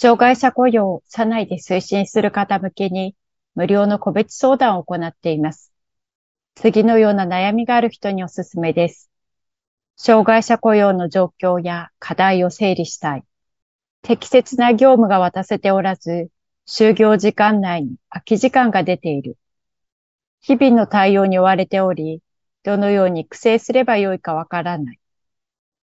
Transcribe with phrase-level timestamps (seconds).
[0.00, 3.16] 障害者雇用を社内で推進する方向けに
[3.56, 5.72] 無料の個別相談を行っています。
[6.54, 9.10] 次のような悩みがある人におすすめです。
[9.96, 13.24] 障害者雇用の状況や課題を整理したい。
[14.02, 16.28] 適切な業務が渡せておらず、
[16.68, 19.36] 就業時間内に空き時間が出ている。
[20.42, 22.22] 日々の対応に追われており、
[22.62, 25.00] どのように育成すればよいかわからない。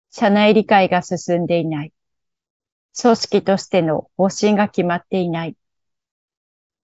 [0.09, 1.94] 社内理解が進んでいない。
[3.00, 5.56] 組織としての方針が決まっていない。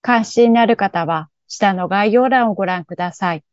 [0.02, 3.44] 関心のある方は下の概要欄をご覧ください。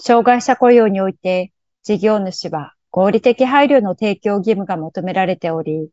[0.00, 1.52] 障害者雇用において
[1.82, 5.90] 事業主は合理的配慮の提供義務が求められており、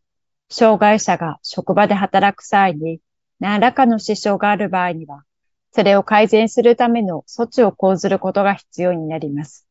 [0.50, 3.00] 障害者が職場で働く際に
[3.40, 5.24] 何らかの支障がある場合には、
[5.72, 9.65] それを改善するための措置を講ずることが必要になります。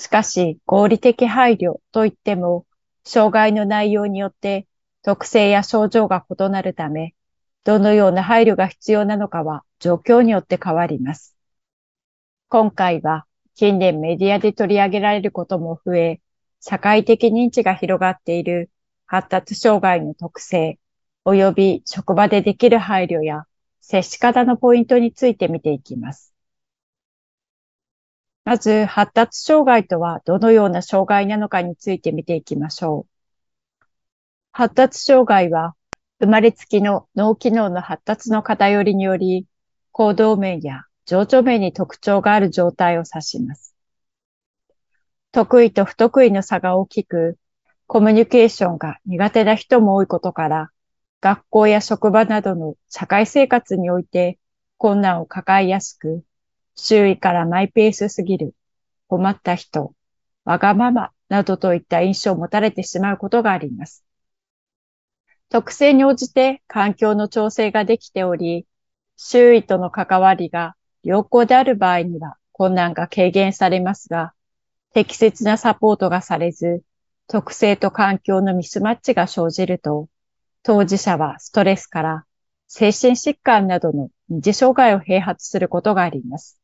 [0.00, 2.64] しかし、合理的配慮といっても、
[3.04, 4.66] 障害の内容によって
[5.02, 7.14] 特性や症状が異なるため、
[7.64, 11.36] どのような配慮が必要なのかは状況によって変わります。
[12.48, 16.22] 今回は近年メディアで取り上げられることも増え、
[16.60, 18.70] 社会的認知が広がっている
[19.04, 20.78] 発達障害の特性、
[21.26, 23.44] 及び職場でできる配慮や
[23.82, 26.29] 接し方のポイントについて見ていきます。
[28.50, 33.84] まず、発達障害とはどのような障害なのかについて見ていきましょう。
[34.50, 35.76] 発達障害は、
[36.18, 39.46] 生まれつきの脳機能の発達の偏りにより、
[39.92, 43.76] 行動面や情緒面に特徴がある状態を指します。
[45.30, 47.38] 得意と不得意の差が大きく、
[47.86, 50.70] コミュニケーションが苦手な人も多いことから、
[51.20, 54.40] 学校や職場などの社会生活において
[54.76, 56.24] 困難を抱えやすく、
[56.74, 58.54] 周囲からマイペースすぎる、
[59.08, 59.94] 困った人、
[60.44, 64.04] わがままなどといった印象を持たれてしまうことがあります。
[65.48, 68.66] 特性に応じて環境の調整ができており、
[69.16, 74.32] 周囲との関わりが良好である場合には困難が軽減されますが、
[74.92, 76.82] 適切なサポートがされず、
[77.26, 80.08] 特性と環境のミスマッチが生じると、
[80.62, 82.24] 当事者はストレスから
[82.68, 86.59] 精神疾患などの二次障害を併発することがあります。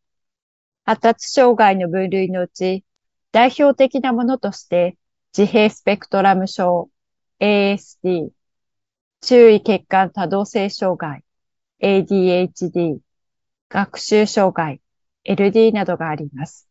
[0.86, 2.84] 発達障害の分類のうち、
[3.32, 4.96] 代表的なものとして、
[5.36, 6.90] 自閉スペクトラム症、
[7.40, 8.30] ASD、
[9.20, 11.24] 注意欠陥多動性障害、
[11.82, 13.00] ADHD、
[13.68, 14.80] 学習障害、
[15.24, 16.68] LD などがあります。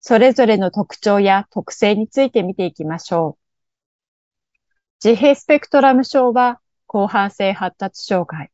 [0.00, 5.06] それぞれの特徴や特性について見ていきましょう。
[5.08, 6.60] 自閉スペクトラム症は、
[6.92, 8.50] 広範性発達障害、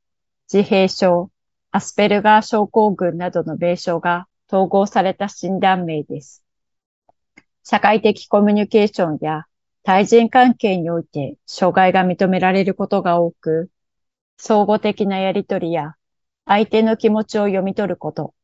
[0.53, 1.31] 自閉症、
[1.71, 6.43] アスペルガー症候群などの名称が統合された診断名です。
[7.63, 9.45] 社会的コミュニケーションや
[9.85, 13.71] 対人関係において障害が認められることが多く、
[14.39, 15.95] 相互的なやりとりや
[16.47, 18.35] 相手の気持ちを読み取ること、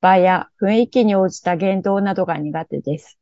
[0.00, 3.16] 場や雰囲気に応じた言動などが苦手です。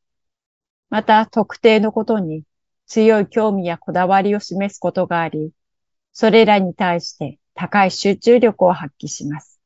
[0.88, 2.44] また、特定のことに
[2.86, 5.50] 強い興味やこだわりを示すことがあり、
[6.14, 9.60] それらに対して高い集中力を発揮します。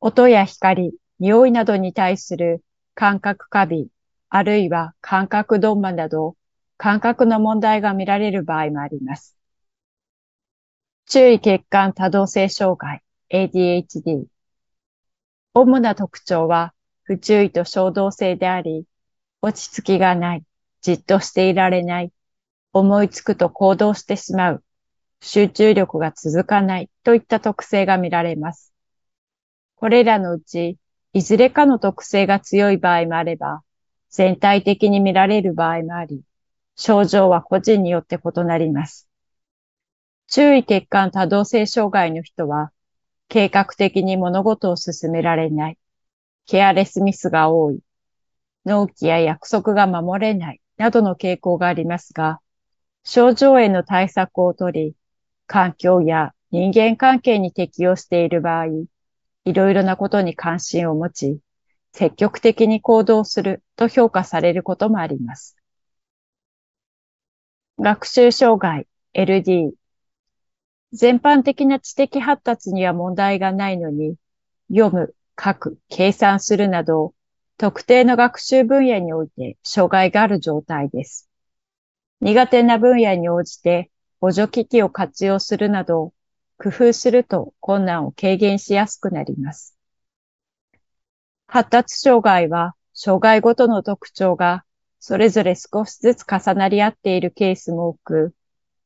[0.00, 2.64] 音や光、匂いなどに対する
[2.96, 3.86] 感覚過敏、
[4.28, 6.34] あるいは感覚ドンマなど、
[6.78, 9.36] 感覚の問題が見られる場合もあります。
[11.06, 14.24] 注意欠陥多動性障害、ADHD。
[15.54, 16.74] 主な特徴は、
[17.04, 18.84] 不注意と衝動性であり、
[19.42, 20.44] 落ち着きがない、
[20.80, 22.10] じっとしていられない、
[22.72, 24.64] 思いつくと行動してしまう、
[25.20, 28.74] 集中力が続かないといった特性が見られます。
[29.76, 30.78] これらのうち、
[31.12, 33.62] いずれかの特性が強い場合もあれば、
[34.10, 36.22] 全体的に見られる場合もあり、
[36.76, 39.08] 症状は個人によって異なります。
[40.28, 42.72] 注意欠陥多動性障害の人は、
[43.28, 45.78] 計画的に物事を進められない、
[46.46, 47.80] ケアレスミスが多い、
[48.64, 50.62] 納期や約束が守れない。
[50.82, 52.40] などの傾向がありますが、
[53.04, 54.96] 症状への対策を取り、
[55.46, 58.66] 環境や人間関係に適応している場合、
[59.44, 61.38] いろいろなことに関心を持ち、
[61.92, 65.56] 積極的に行動すると評価されることもあります。
[67.78, 69.72] 学習障害 LD
[70.92, 74.16] 全般的な知的発達には問題がないのに、
[74.70, 77.14] 読む、書く、計算するなど、
[77.56, 81.30] 特定の学習分野において障害がある状態です。
[82.20, 83.90] 苦手な分野に応じて
[84.20, 86.12] 補助機器を活用するなど、
[86.62, 89.76] 工夫すると困難を軽減しやすくなります。
[91.48, 94.64] 発達障害は、障害ごとの特徴が
[95.00, 98.34] それぞれ少しずつ重なり合っているケースも多く、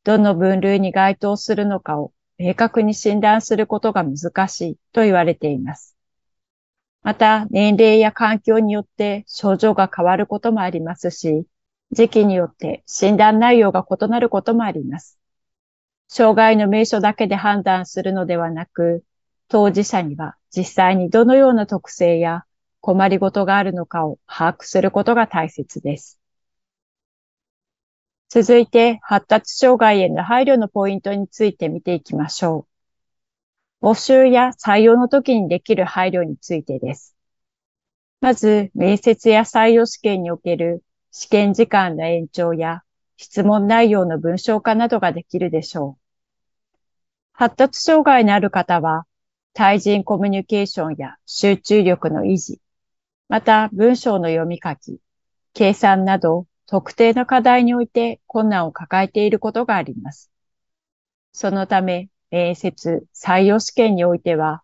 [0.05, 5.96] どの分類に該当するのかを明確に診断することが難しいと言われています。
[7.02, 11.44] また、年齢や環境によって症状が変わることもありますし、
[11.93, 15.19] 時期によって診断内容が異なることもあります。
[16.08, 19.05] 障害の名称だけで判断するのではなく、
[19.49, 22.44] 当事者には実際にどのような特性や
[22.81, 26.20] 困りごとがあるのかを把握することが大切です。
[28.29, 32.67] 続いて、発達障害への配慮のポイントについて見ていきましょ
[33.82, 33.87] う。
[33.87, 37.17] 募集や採用の時にできる配慮についてです。
[38.20, 40.82] まず、面接や採用試験における
[41.12, 42.82] 試験時間の延長や
[43.16, 46.06] 質問内容の文章化などができるでしょう。
[47.32, 49.06] 発達障害のある方は、
[49.52, 52.60] 対人コミュニケーションや集中力の維持、
[53.28, 55.00] また文章の読み書き、
[55.54, 60.30] 計算など特定の課題において困難を抱えていることがあります。
[61.32, 64.62] そのため、面接、採用試験においては、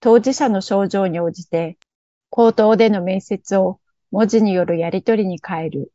[0.00, 1.78] 当事者の症状に応じて、
[2.30, 3.80] 口頭での面接を
[4.10, 5.92] 文字によるやり取りに変える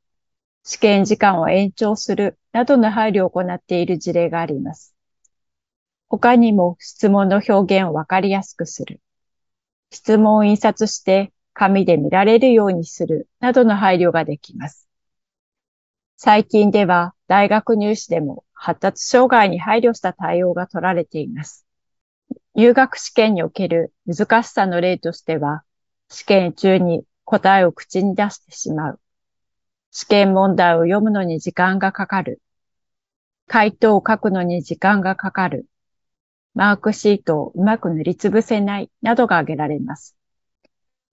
[0.70, 4.94] 試験時間を延長するなどの配慮を行っている事例があります。
[6.10, 9.02] 他にも質問の表現をわかりやすくする。
[9.90, 14.88] 質問を印刷して紙で見られるようにするなどの配慮ができます。
[16.18, 21.66] 最近では大学入試でも発達障害に配慮した対応が取られています。
[22.54, 25.64] 入学試験における難しさの例としては、
[26.10, 29.00] 試験中に答えを口に出してしまう。
[29.92, 32.42] 試験問題を読むのに時間がかかる。
[33.48, 35.66] 回答を書くのに時間がかかる。
[36.54, 40.16] マークシートをうまく塗りつぶせないなどが挙げられます。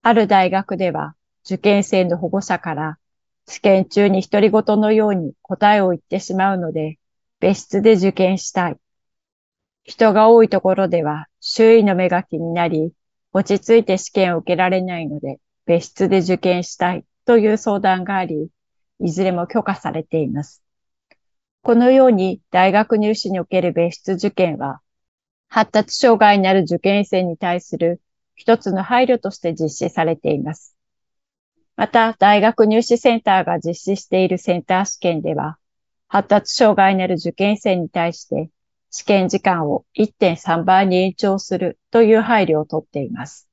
[0.03, 1.15] ある大学では
[1.45, 2.99] 受験生の保護者から
[3.47, 6.99] 試験中に独り言のように答えを言ってしまうので
[7.41, 8.77] 別室で受験したい。
[9.85, 12.93] 人が多いところでは周囲の目が気になり
[13.33, 18.49] 落ち着いて試験を受けられないので別室で受験したいという相談があり、
[19.01, 20.63] いずれも許可されています。
[21.63, 24.81] このように大学入試における別室受験は、
[25.49, 28.01] 発達障害になる受験生に対する
[28.35, 30.77] 一つの配慮として実施されています。
[31.77, 35.59] また、大学入試センターが実施しているセンター試験では、
[36.09, 38.51] 発達障害になる受験生に対して
[38.91, 43.49] 試験時間を1.3倍に延長するという配慮をとっています。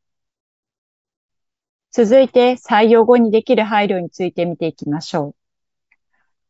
[1.92, 5.43] 続いて採用後にできる配慮について見ていきましょう。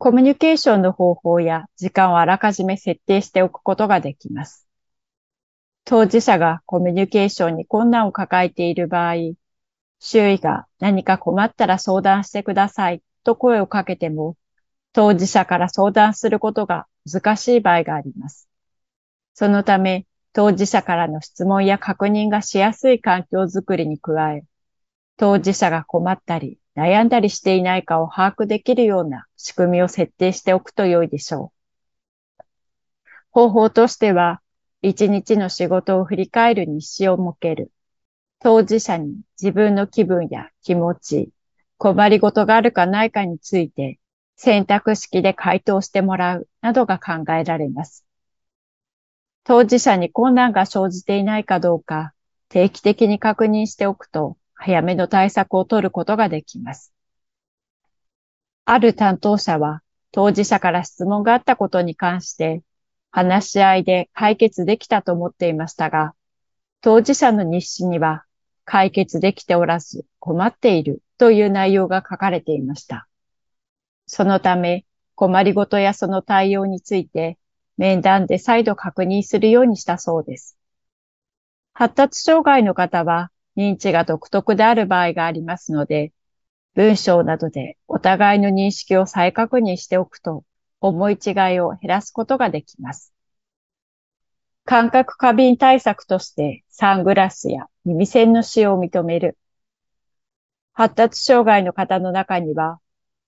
[0.04, 4.68] コミュニケーションの方法や時間をあらかじめ設定しておくことができます。
[5.86, 9.16] 当事者がコミュニケーションに困難を抱えている場合、
[10.02, 14.36] 周囲が何か困ったら相談してくださいと声をかけても、
[14.92, 18.50] 当事者から相談することが難しい場合があります。
[19.34, 24.44] そのため、当事者からの質問や確認がしやすい環境づくりに加え、
[25.16, 31.52] 当事者が困ったり悩んだりしていないかを把握できるような仕組みを設定しておくと良いでしょ
[32.40, 32.44] う。
[33.32, 34.42] 方法としては、
[34.82, 37.72] 一日の仕事を振り返る日誌を設ける。
[38.40, 41.30] 当事者に自分の気分や気持ち、
[41.78, 44.00] 困りごとがあるかないかについて
[44.36, 48.06] 選択式で回答してもらうなどが考えられます。
[49.44, 52.14] 当事者に困難が生じていないかどうか
[52.48, 56.94] 定期的に確認しておくと早めの対策を取ることができます。
[58.66, 59.82] ある担当者は
[60.12, 62.62] 当事者から質問があったことに関して
[63.12, 66.14] 話し合いで解決できたと思っていましたが、
[66.82, 68.24] 当事者の日誌には
[68.66, 73.08] 解決できておらず困っているという内容が書かれていました。
[74.06, 77.38] そのため困りごとやその対応について
[77.78, 80.58] 面談で再度確認するようにしたそうです。
[81.74, 86.12] 発達障害の方は認知が独特である場合がありますので、
[86.76, 90.44] 文章などでお互いの認識を再確認しておくと
[90.82, 93.14] 思い違いを減らすことができます。
[94.66, 99.38] 感覚過敏対策としてサングラスや耳栓の使用を認める。
[100.74, 102.80] 発達障害の方の中には、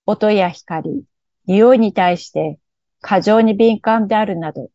[0.08, 1.04] 音や光、
[1.46, 2.58] 匂いに対して
[3.02, 4.70] 過剰に敏感であるなど、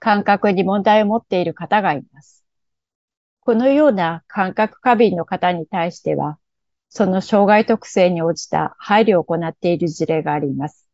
[0.00, 2.44] 感覚に問題を持っている方がいます。
[3.48, 6.38] このような感覚過敏の方に対しては、
[6.90, 10.86] その障害特性に応じた配慮を行っている事例があります。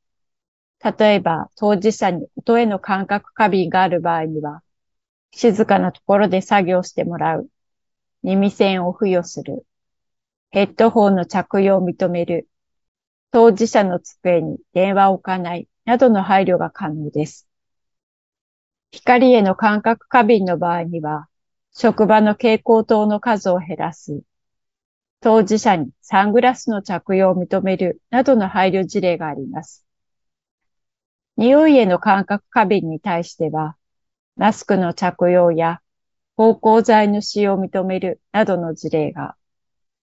[0.81, 4.63] 例えば、当事者に音への感覚過敏がある場合には、
[5.33, 7.49] 静かなところで作業してもらう、
[8.23, 9.67] 耳栓を付与する、
[10.53, 12.47] ヘッドホンの着用を認める、
[13.33, 17.49] 当事者の机に電話を置かないなどの配慮が可能です。
[18.93, 21.27] 光への感覚過敏の場合には、
[21.77, 24.23] 職場の蛍光灯の数を減らす、
[25.21, 29.85] 当事者にサングラスの着用を認めるなどの配慮事例があります。
[31.37, 33.77] 匂いへの感覚過敏に対しては、
[34.37, 35.81] マスクの着用や
[36.37, 39.35] 芳香剤の使用を認めるなどの事例が、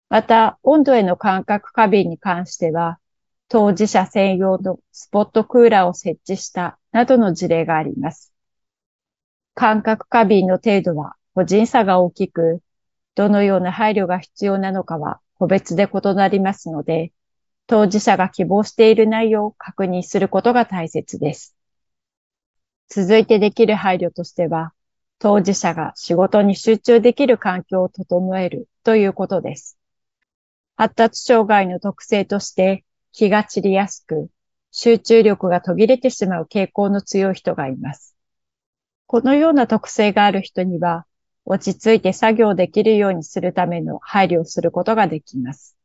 [0.08, 3.00] また温度への感覚過敏に関しては、
[3.50, 8.32] 当事者専用のスポットクーラーを設置したなどの事例があります。
[9.56, 12.62] 感覚過敏の程度は個人差が大きく、
[13.16, 17.14] どのような配慮が必要なのかは個別で異なりますので、
[17.66, 21.56] 当事者が希望している内容を確認することが大切です。
[22.90, 24.74] 続いてできる配慮としては、
[25.18, 29.78] 当事者が仕事に集中できる環境を整えるということです。
[30.76, 34.28] 発達障害の特性として気が散りやすく、
[34.72, 38.14] 集中力が途切れてしまう傾向の強い人がいます。
[39.12, 41.08] このような特性がある人には、
[41.50, 45.76] 落ち着いて作業できるようにするための配慮をすることができます。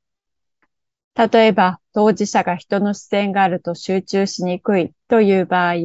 [1.14, 5.76] 例えば、当事者が人の視線があると集中しにくいという場合、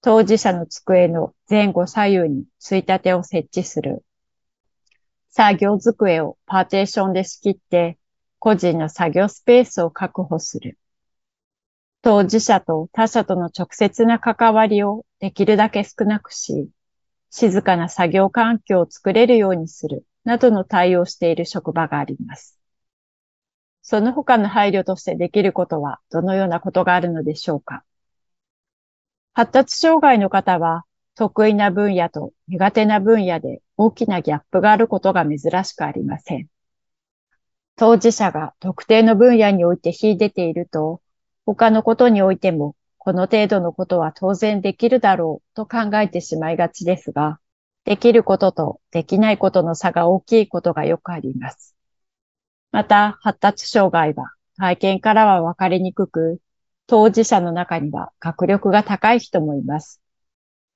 [0.00, 4.04] 当事者の机の前後左右についたてを設置する。
[5.28, 7.98] 作業机をパーテーションで仕切って、
[8.38, 10.78] 個人の作業スペースを確保する。
[12.00, 16.68] 当事者と他者との直接な関わりをできるだけ少なくし、
[17.36, 22.60] 静かな作業環境を作れるようにするなどの対応している職場があります。
[23.82, 27.82] その他の配慮としてできることはどのようなことがあるのでしょうか？
[29.32, 30.84] 発達障害の方は
[31.16, 36.46] 得意な分野と苦手な分野で大きなギャップがあることが珍しくありません。
[37.74, 41.00] 当事者が特定の分野において秀でていると、
[41.46, 47.38] 他のことにおいてもこの程度のことは当然できるだろうと考えてしまいがちですが、
[47.84, 51.76] できることとできないことの差が大きいことがよくあります。
[52.72, 56.40] また、発達障害は体験からは分かりにくく、
[56.86, 60.00] 当事者の中には学力が高い人もいます。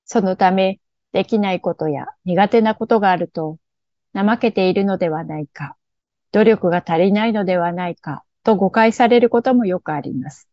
[0.05, 0.79] そのため、
[1.13, 3.57] できないことや苦手なことがあると、
[4.13, 5.77] 怠けているのではないか、
[6.31, 10.48] 努力が足りないのではないかと誤解されることもよくあります。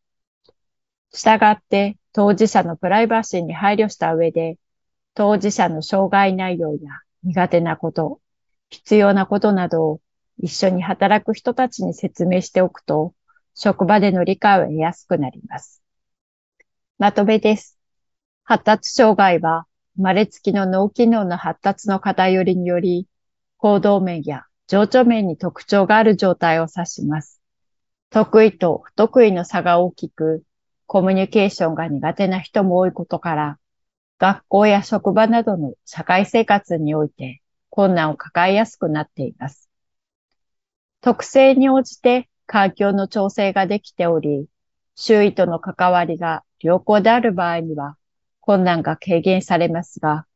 [1.17, 4.59] したがって当事者のプライバシーに配慮した上で、
[5.15, 8.21] 当事者の障害内容や苦手なこと、
[8.69, 10.01] 必要なことなどを
[10.39, 13.15] 一緒に働く人たちに説明しておくと、
[13.55, 15.83] 職場での理解を得やすくなります。
[16.99, 17.79] まとめです。
[18.45, 23.07] 発達障害は、生まれつきの脳機能の発達の偏りにより、
[23.57, 27.41] 行動面や情緒面に特徴がある状態を指します。
[28.11, 30.43] 得意と不得意の差が大きく、
[30.87, 33.59] コミュニケーションが苦手な人も多いことから、
[34.19, 39.69] 学校や職場などの社会生活において困難を抱えやすくなっています。
[41.01, 44.47] 特性に応じて環境の調整ができており、
[44.95, 47.97] 周囲との関わりが良好である場合には
[48.41, 50.27] 困難が軽減されますが、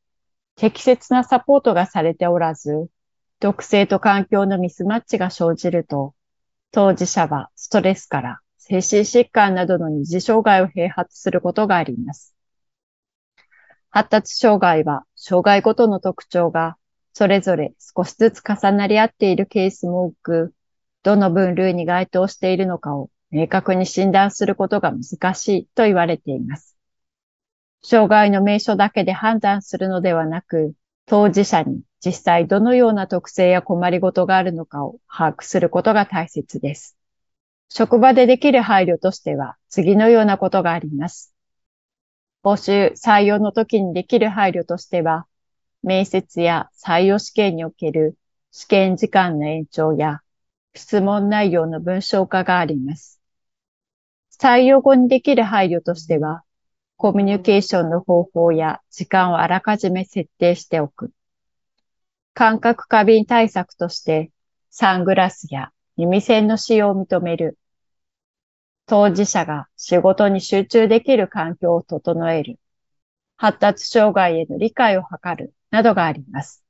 [0.56, 2.88] 適切なサポートがされておらず、
[3.38, 6.14] 特性と環境のミスマッチが生じると、
[6.72, 12.34] 当事者はストレスから精神疾患などの二次障害を併発することがあります。
[13.88, 16.76] 発達障害は、障害ごとの特徴が
[17.12, 20.54] それぞれ少しずつ重なり合っているケースも多く、
[21.02, 26.76] どの分類に該当しているのかを明確に診断することが難しいと言われています。
[27.82, 30.74] 障害の名称だけで判断するのではなく、
[31.06, 36.99] 当事者に実際どのような特性や困りごとがあるのかを把握することが大切です。
[37.70, 41.32] 職場でできる配慮としては次のようなことがあります。
[42.42, 45.26] 募集、採用の時にできる配慮としては、
[45.82, 48.16] 面接や採用試験における
[48.50, 50.20] 試験時間の延長や
[50.74, 53.20] 質問内容の文章化があります。
[54.36, 56.42] 採用後にできる配慮としては、
[56.96, 61.12] コミュニケーションの方法や時間をあらかじめ設定しておく。
[62.34, 64.32] 感覚過敏対策として、
[64.70, 65.70] サングラスや
[66.06, 67.58] 耳栓の使用を認める。
[68.86, 72.58] 当事者が仕事に集中できる環境を整える。
[73.36, 76.64] 発達障害への理解を図るなどがあります。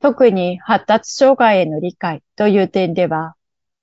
[0.00, 3.34] 特に発達障害への理解という点では、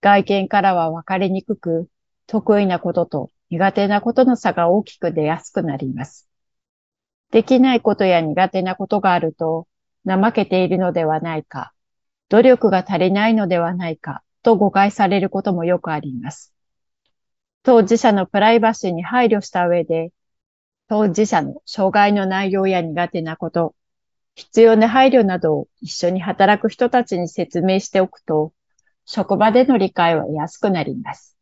[0.02, 1.90] 外見からは分かりにくく、
[2.28, 6.30] 得意なことと苦手なことの差が大きく出やすくなります。
[7.32, 9.68] できないことや苦手なことがあると、
[10.06, 11.74] 怠けているのではないか、
[12.30, 16.54] 努力が足りないのではないかと誤解されることもよくあります。
[17.64, 20.12] 当事者のプライバシーに配慮した上で、
[20.88, 23.76] 当事者の障害の内容や苦手なこと、
[24.36, 28.54] 必要な配慮などを一緒に働く人たちに説明しておくと、
[29.06, 31.38] 職場での理解は安くなります。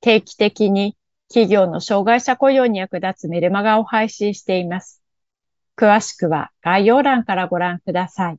[0.00, 0.96] 定期的に
[1.28, 5.02] 企業の障害者雇用に役立つメルマガを配信しています。
[5.76, 8.38] 詳しくは概要欄からご覧ください。